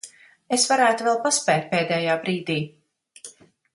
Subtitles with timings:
[0.55, 2.57] Es varētu vēl paspēt pēdējā brīdī.